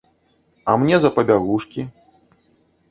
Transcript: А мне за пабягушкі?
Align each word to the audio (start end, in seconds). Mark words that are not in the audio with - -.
А 0.69 0.77
мне 0.83 0.99
за 1.03 1.11
пабягушкі? 1.19 1.81